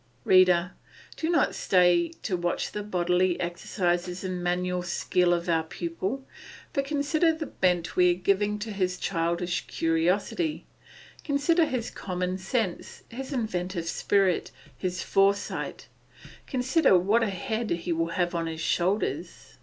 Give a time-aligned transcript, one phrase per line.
[0.23, 0.71] Reader,
[1.15, 6.25] do not stay to watch the bodily exercises and manual skill of our pupil,
[6.73, 10.65] but consider the bent we are giving to his childish curiosity;
[11.23, 15.87] consider his common sense, his inventive spirit, his foresight;
[16.47, 19.59] consider what a head he will have on his shoulders.